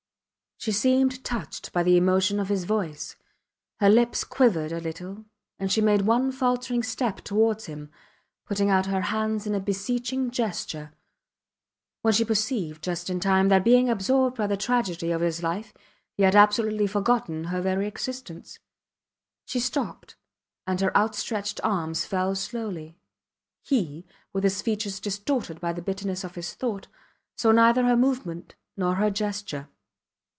She 0.57 0.71
seemed 0.71 1.23
touched 1.25 1.73
by 1.73 1.81
the 1.81 1.97
emotion 1.97 2.39
of 2.39 2.49
his 2.49 2.65
voice. 2.65 3.15
Her 3.79 3.89
lips 3.89 4.23
quivered 4.23 4.71
a 4.71 4.79
little, 4.79 5.25
and 5.57 5.71
she 5.71 5.81
made 5.81 6.03
one 6.03 6.31
faltering 6.31 6.83
step 6.83 7.21
towards 7.21 7.65
him, 7.65 7.89
putting 8.45 8.69
out 8.69 8.85
her 8.85 9.01
hands 9.01 9.47
in 9.47 9.55
a 9.55 9.59
beseeching 9.59 10.29
gesture, 10.29 10.93
when 12.03 12.13
she 12.13 12.23
perceived, 12.23 12.83
just 12.83 13.09
in 13.09 13.19
time, 13.19 13.47
that 13.49 13.63
being 13.65 13.89
absorbed 13.89 14.37
by 14.37 14.45
the 14.45 14.55
tragedy 14.55 15.09
of 15.09 15.21
his 15.21 15.41
life 15.41 15.73
he 16.13 16.21
had 16.21 16.35
absolutely 16.35 16.85
forgotten 16.85 17.45
her 17.45 17.59
very 17.59 17.87
existence. 17.87 18.59
She 19.47 19.59
stopped, 19.59 20.15
and 20.67 20.79
her 20.79 20.95
outstretched 20.95 21.59
arms 21.63 22.05
fell 22.05 22.35
slowly. 22.35 22.99
He, 23.63 24.05
with 24.31 24.43
his 24.43 24.61
features 24.61 24.99
distorted 24.99 25.59
by 25.59 25.73
the 25.73 25.81
bitterness 25.81 26.23
of 26.23 26.35
his 26.35 26.53
thought, 26.53 26.85
saw 27.35 27.51
neither 27.51 27.83
her 27.85 27.97
movement 27.97 28.53
nor 28.77 28.93
her 28.97 29.09
gesture. 29.09 29.67